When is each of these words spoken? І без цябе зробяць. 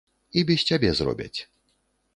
І 0.39 0.43
без 0.51 0.65
цябе 0.71 0.89
зробяць. 1.01 1.39